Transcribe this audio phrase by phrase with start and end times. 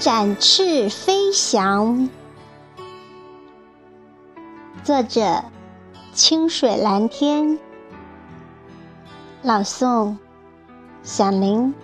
[0.00, 2.08] 展翅飞翔。
[4.82, 5.44] 作者：
[6.14, 7.58] 清水蓝天。
[9.42, 10.16] 朗诵：
[11.02, 11.74] 小林。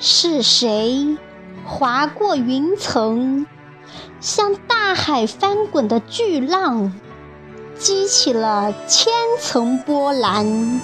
[0.00, 1.16] 是谁
[1.64, 3.46] 划过云层，
[4.18, 6.92] 像大海翻滚的巨浪，
[7.78, 10.80] 激起了千层波澜？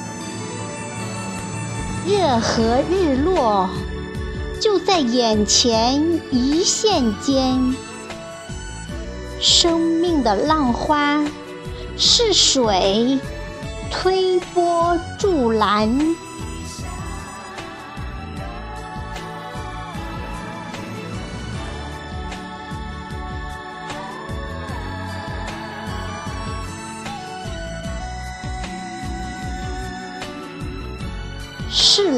[2.07, 3.71] 热和日落
[4.61, 7.75] 就在眼前一线间，
[9.41, 11.25] 生命的浪花
[11.97, 13.19] 是水
[13.91, 16.15] 推波助澜。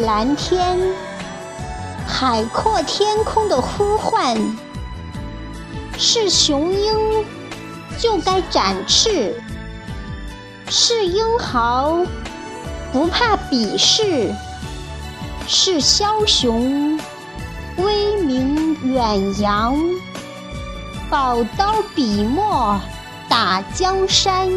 [0.02, 0.78] 蓝天，
[2.06, 4.36] 海阔天空的呼唤；
[5.96, 7.24] 是雄鹰，
[7.98, 9.32] 就该展翅；
[10.68, 12.04] 是英豪，
[12.92, 14.34] 不怕鄙视；
[15.46, 17.00] 是枭雄，
[17.78, 19.78] 威名远扬。
[21.08, 22.78] 宝刀笔墨
[23.28, 24.50] 打江山，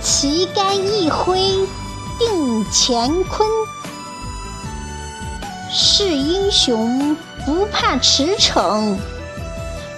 [0.00, 1.66] 旗杆一挥。
[2.18, 3.46] 定乾坤，
[5.78, 8.96] 是英雄不怕驰骋，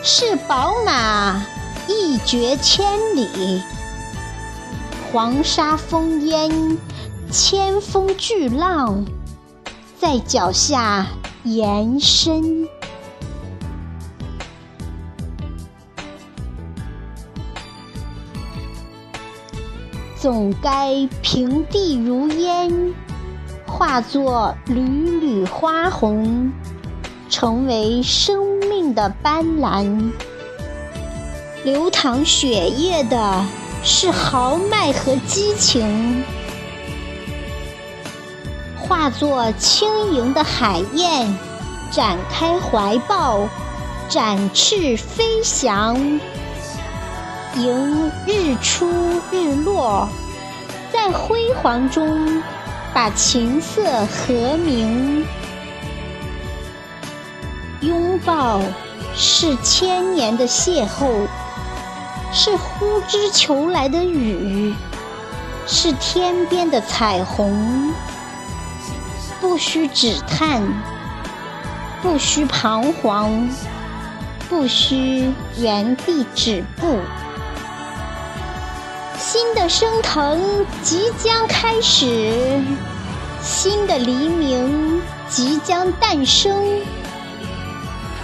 [0.03, 1.47] 是宝马
[1.87, 3.63] 一绝千里。
[5.13, 6.77] 黄沙烽烟，
[7.31, 9.05] 千峰巨浪，
[9.97, 11.07] 在脚下
[11.45, 12.67] 延伸。
[20.21, 22.93] 总该平地如烟，
[23.69, 26.53] 化作缕缕花红，
[27.29, 30.11] 成为生命的斑斓。
[31.65, 33.45] 流淌血液的
[33.85, 36.25] 是豪迈和激情，
[38.81, 41.39] 化作轻盈的海燕，
[41.91, 43.47] 展开怀抱，
[44.09, 45.95] 展翅飞翔。
[47.55, 48.89] 迎日出
[49.31, 50.09] 日落，
[50.93, 52.43] 在辉煌中
[53.11, 55.25] 琴瑟和鸣。
[57.81, 58.61] 拥抱
[59.15, 61.27] 是千年的邂逅，
[62.33, 64.75] 是呼之求来的雨，
[65.67, 67.93] 是天边的彩虹。
[69.41, 70.61] 不需止叹，
[72.03, 73.49] 不需彷徨，
[74.49, 76.99] 不需原地止步。
[79.17, 82.61] 新的升腾即将开始，
[83.43, 86.81] 新的黎明即将诞生。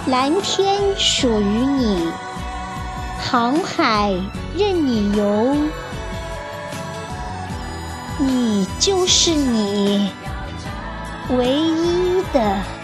[0.07, 2.11] 蓝天属于你，
[3.19, 4.13] 航海
[4.55, 5.57] 任你游，
[8.19, 10.11] 你就是你，
[11.29, 12.74] 唯一的。